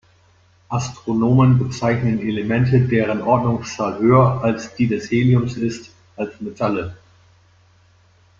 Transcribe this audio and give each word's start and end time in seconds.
Astronomen 0.71 1.59
bezeichnen 1.59 2.21
Elemente, 2.21 2.79
deren 2.79 3.21
Ordnungszahl 3.21 3.99
höher 3.99 4.43
als 4.43 4.73
die 4.75 4.87
des 4.87 5.11
Heliums 5.11 5.57
ist, 5.57 5.91
als 6.15 6.41
„Metalle“. 6.41 6.97